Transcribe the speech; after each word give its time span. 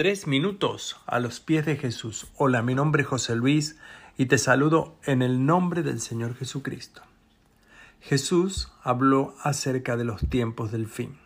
Tres 0.00 0.26
minutos 0.26 0.98
a 1.04 1.20
los 1.20 1.40
pies 1.40 1.66
de 1.66 1.76
Jesús. 1.76 2.28
Hola, 2.38 2.62
mi 2.62 2.74
nombre 2.74 3.02
es 3.02 3.08
José 3.08 3.36
Luis 3.36 3.76
y 4.16 4.24
te 4.24 4.38
saludo 4.38 4.96
en 5.04 5.20
el 5.20 5.44
nombre 5.44 5.82
del 5.82 6.00
Señor 6.00 6.34
Jesucristo. 6.36 7.02
Jesús 8.00 8.72
habló 8.82 9.34
acerca 9.42 9.98
de 9.98 10.04
los 10.04 10.26
tiempos 10.26 10.72
del 10.72 10.86
fin. 10.86 11.18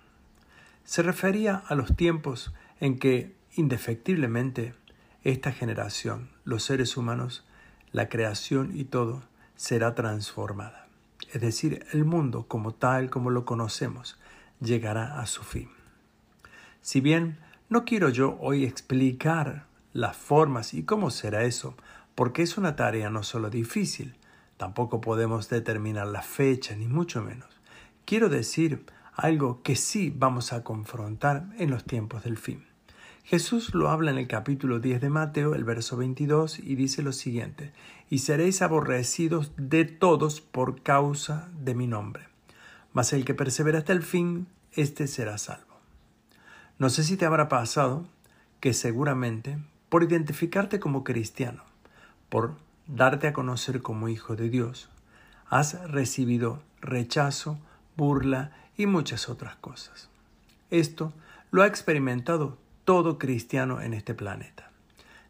Se 0.82 1.04
refería 1.04 1.62
a 1.68 1.76
los 1.76 1.94
tiempos 1.94 2.52
en 2.80 2.98
que, 2.98 3.36
indefectiblemente, 3.54 4.74
esta 5.22 5.52
generación, 5.52 6.30
los 6.42 6.64
seres 6.64 6.96
humanos, 6.96 7.44
la 7.92 8.08
creación 8.08 8.72
y 8.76 8.82
todo, 8.82 9.22
será 9.54 9.94
transformada. 9.94 10.88
Es 11.32 11.40
decir, 11.40 11.86
el 11.92 12.04
mundo 12.04 12.48
como 12.48 12.74
tal 12.74 13.08
como 13.08 13.30
lo 13.30 13.44
conocemos 13.44 14.18
llegará 14.60 15.20
a 15.20 15.26
su 15.26 15.44
fin. 15.44 15.68
Si 16.80 17.00
bien 17.00 17.38
no 17.74 17.84
quiero 17.84 18.08
yo 18.08 18.38
hoy 18.40 18.62
explicar 18.64 19.66
las 19.92 20.16
formas 20.16 20.74
y 20.74 20.84
cómo 20.84 21.10
será 21.10 21.42
eso, 21.42 21.74
porque 22.14 22.42
es 22.42 22.56
una 22.56 22.76
tarea 22.76 23.10
no 23.10 23.24
solo 23.24 23.50
difícil, 23.50 24.14
tampoco 24.56 25.00
podemos 25.00 25.48
determinar 25.48 26.06
la 26.06 26.22
fecha, 26.22 26.76
ni 26.76 26.86
mucho 26.86 27.20
menos. 27.20 27.48
Quiero 28.04 28.28
decir 28.28 28.84
algo 29.16 29.60
que 29.64 29.74
sí 29.74 30.14
vamos 30.16 30.52
a 30.52 30.62
confrontar 30.62 31.48
en 31.58 31.68
los 31.68 31.82
tiempos 31.82 32.22
del 32.22 32.38
fin. 32.38 32.64
Jesús 33.24 33.74
lo 33.74 33.90
habla 33.90 34.12
en 34.12 34.18
el 34.18 34.28
capítulo 34.28 34.78
10 34.78 35.00
de 35.00 35.10
Mateo, 35.10 35.56
el 35.56 35.64
verso 35.64 35.96
22, 35.96 36.60
y 36.60 36.76
dice 36.76 37.02
lo 37.02 37.12
siguiente, 37.12 37.72
y 38.08 38.18
seréis 38.18 38.62
aborrecidos 38.62 39.50
de 39.56 39.84
todos 39.84 40.40
por 40.40 40.80
causa 40.80 41.50
de 41.58 41.74
mi 41.74 41.88
nombre. 41.88 42.28
Mas 42.92 43.12
el 43.12 43.24
que 43.24 43.34
persevera 43.34 43.78
hasta 43.78 43.92
el 43.92 44.04
fin, 44.04 44.46
éste 44.70 45.08
será 45.08 45.38
salvo. 45.38 45.73
No 46.76 46.90
sé 46.90 47.04
si 47.04 47.16
te 47.16 47.24
habrá 47.24 47.48
pasado 47.48 48.04
que 48.58 48.72
seguramente 48.72 49.58
por 49.88 50.02
identificarte 50.02 50.80
como 50.80 51.04
cristiano, 51.04 51.62
por 52.28 52.56
darte 52.88 53.28
a 53.28 53.32
conocer 53.32 53.80
como 53.80 54.08
hijo 54.08 54.34
de 54.34 54.48
Dios, 54.48 54.90
has 55.48 55.80
recibido 55.88 56.62
rechazo, 56.80 57.58
burla 57.96 58.50
y 58.76 58.86
muchas 58.86 59.28
otras 59.28 59.54
cosas. 59.56 60.08
Esto 60.70 61.12
lo 61.52 61.62
ha 61.62 61.68
experimentado 61.68 62.58
todo 62.84 63.18
cristiano 63.18 63.80
en 63.80 63.94
este 63.94 64.14
planeta. 64.14 64.72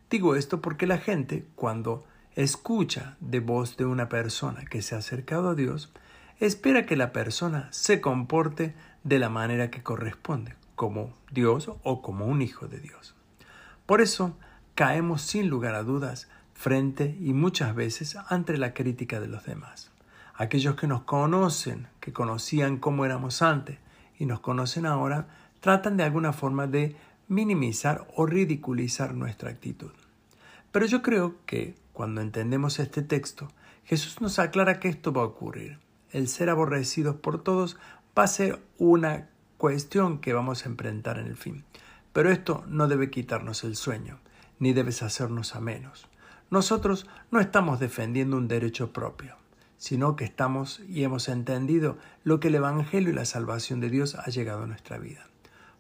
Digo 0.08 0.36
esto 0.36 0.62
porque 0.62 0.86
la 0.86 0.97
gente, 0.97 1.44
cuando 1.56 2.06
escucha 2.36 3.16
de 3.20 3.41
voz 3.41 3.76
de 3.76 3.84
una 3.84 4.08
persona 4.08 4.64
que 4.64 4.80
se 4.80 4.94
ha 4.94 4.98
acercado 4.98 5.50
a 5.50 5.54
Dios, 5.54 5.92
espera 6.41 6.86
que 6.86 6.97
la 6.97 7.12
persona 7.12 7.69
se 7.70 8.00
comporte 8.00 8.74
de 9.02 9.19
la 9.19 9.28
manera 9.28 9.70
que 9.70 9.82
corresponde, 9.82 10.54
como 10.75 11.14
Dios 11.30 11.70
o 11.83 12.03
como 12.03 12.27
un 12.27 12.42
hijo 12.42 12.69
de 12.69 12.80
Dios. 12.80 13.14
Por 13.86 14.00
eso 14.00 14.36
caemos 14.75 15.22
sin 15.22 15.48
lugar 15.48 15.75
a 15.75 15.83
dudas 15.83 16.28
frente 16.55 17.16
y 17.20 17.33
muchas 17.33 17.75
veces 17.75 18.16
ante 18.28 18.56
la 18.56 18.75
crítica 18.75 19.20
de 19.20 19.28
los 19.28 19.44
demás. 19.44 19.91
Aquellos 20.34 20.75
que 20.77 20.86
nos 20.86 21.03
conocen, 21.03 21.89
que 22.00 22.12
conocían 22.12 22.78
cómo 22.78 23.05
éramos 23.05 23.42
antes 23.42 23.78
y 24.19 24.27
nos 24.27 24.41
conocen 24.41 24.86
ahora, 24.86 25.28
tratan 25.61 25.97
de 25.97 26.05
alguna 26.05 26.33
forma 26.33 26.66
de 26.66 26.97
minimizar 27.28 28.06
o 28.16 28.27
ridiculizar 28.27 29.14
nuestra 29.14 29.50
actitud. 29.50 29.92
Pero 30.72 30.86
yo 30.86 31.03
creo 31.03 31.36
que 31.47 31.75
cuando 31.92 32.20
entendemos 32.20 32.81
este 32.81 33.03
texto, 33.03 33.48
Jesús 33.84 34.20
nos 34.20 34.38
aclara 34.38 34.81
que 34.81 34.88
esto 34.88 35.12
va 35.12 35.22
a 35.22 35.27
ocurrir. 35.27 35.78
El 36.11 36.28
ser 36.28 36.50
aborrecidos 36.50 37.16
por 37.16 37.42
todos 37.42 37.77
va 38.19 38.25
a 38.25 38.28
ser 38.28 38.61
una 38.78 39.28
cuestión 39.64 40.18
que 40.18 40.34
vamos 40.34 40.66
a 40.66 40.68
enfrentar 40.68 41.18
en 41.18 41.26
el 41.26 41.38
fin. 41.38 41.64
Pero 42.12 42.30
esto 42.30 42.66
no 42.68 42.86
debe 42.86 43.08
quitarnos 43.08 43.64
el 43.64 43.76
sueño, 43.76 44.18
ni 44.58 44.74
debes 44.74 45.02
hacernos 45.02 45.56
a 45.56 45.60
menos. 45.62 46.06
Nosotros 46.50 47.06
no 47.30 47.40
estamos 47.40 47.80
defendiendo 47.80 48.36
un 48.36 48.46
derecho 48.46 48.92
propio, 48.92 49.36
sino 49.78 50.16
que 50.16 50.26
estamos 50.26 50.80
y 50.80 51.03
hemos 51.04 51.30
entendido 51.30 51.97
lo 52.24 52.41
que 52.41 52.48
el 52.48 52.56
Evangelio 52.56 53.08
y 53.08 53.14
la 53.14 53.24
salvación 53.24 53.80
de 53.80 53.88
Dios 53.88 54.16
ha 54.16 54.26
llegado 54.26 54.64
a 54.64 54.66
nuestra 54.66 54.98
vida. 54.98 55.30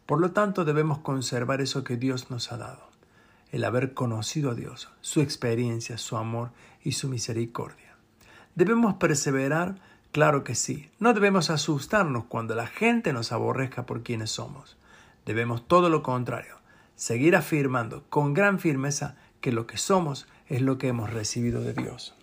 Por 0.06 0.18
lo 0.18 0.32
tanto, 0.32 0.64
debemos 0.64 1.00
conservar 1.00 1.60
eso 1.60 1.84
que 1.84 1.98
Dios 1.98 2.30
nos 2.30 2.52
ha 2.52 2.56
dado, 2.56 2.88
el 3.52 3.64
haber 3.64 3.92
conocido 3.92 4.52
a 4.52 4.54
Dios, 4.54 4.88
su 5.02 5.20
experiencia, 5.20 5.98
su 5.98 6.16
amor 6.16 6.52
y 6.82 6.92
su 6.92 7.10
misericordia. 7.10 7.96
Debemos 8.54 8.94
perseverar 8.94 9.74
Claro 10.14 10.44
que 10.44 10.54
sí. 10.54 10.88
No 11.00 11.12
debemos 11.12 11.50
asustarnos 11.50 12.26
cuando 12.26 12.54
la 12.54 12.68
gente 12.68 13.12
nos 13.12 13.32
aborrezca 13.32 13.84
por 13.84 14.04
quienes 14.04 14.30
somos. 14.30 14.76
Debemos 15.26 15.66
todo 15.66 15.88
lo 15.88 16.04
contrario, 16.04 16.54
seguir 16.94 17.34
afirmando 17.34 18.04
con 18.10 18.32
gran 18.32 18.60
firmeza 18.60 19.16
que 19.40 19.50
lo 19.50 19.66
que 19.66 19.76
somos 19.76 20.28
es 20.46 20.62
lo 20.62 20.78
que 20.78 20.86
hemos 20.86 21.12
recibido 21.12 21.62
de 21.62 21.74
Dios. 21.74 22.14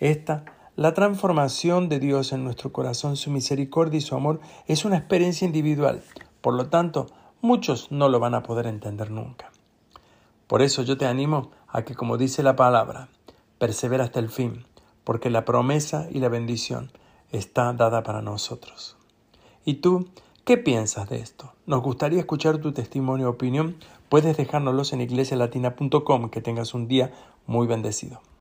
Esta, 0.00 0.44
la 0.74 0.92
transformación 0.92 1.88
de 1.88 2.00
Dios 2.00 2.32
en 2.32 2.42
nuestro 2.42 2.72
corazón, 2.72 3.14
su 3.14 3.30
misericordia 3.30 3.98
y 3.98 4.00
su 4.00 4.16
amor, 4.16 4.40
es 4.66 4.84
una 4.84 4.96
experiencia 4.96 5.46
individual. 5.46 6.02
Por 6.40 6.54
lo 6.54 6.66
tanto, 6.66 7.06
muchos 7.42 7.92
no 7.92 8.08
lo 8.08 8.18
van 8.18 8.34
a 8.34 8.42
poder 8.42 8.66
entender 8.66 9.12
nunca. 9.12 9.52
Por 10.48 10.62
eso 10.62 10.82
yo 10.82 10.98
te 10.98 11.06
animo 11.06 11.52
a 11.68 11.82
que, 11.82 11.94
como 11.94 12.18
dice 12.18 12.42
la 12.42 12.56
palabra, 12.56 13.06
persevera 13.58 14.02
hasta 14.02 14.18
el 14.18 14.30
fin, 14.30 14.66
porque 15.04 15.30
la 15.30 15.44
promesa 15.44 16.08
y 16.10 16.18
la 16.18 16.28
bendición 16.28 16.90
está 17.32 17.72
dada 17.72 18.02
para 18.02 18.22
nosotros. 18.22 18.96
¿Y 19.64 19.74
tú 19.74 20.08
qué 20.44 20.56
piensas 20.56 21.08
de 21.08 21.18
esto? 21.18 21.52
Nos 21.66 21.82
gustaría 21.82 22.20
escuchar 22.20 22.58
tu 22.58 22.72
testimonio 22.72 23.26
o 23.26 23.30
opinión. 23.30 23.76
Puedes 24.08 24.36
dejárnoslos 24.36 24.92
en 24.92 25.00
iglesialatina.com. 25.00 26.30
Que 26.30 26.40
tengas 26.40 26.74
un 26.74 26.86
día 26.86 27.12
muy 27.46 27.66
bendecido. 27.66 28.20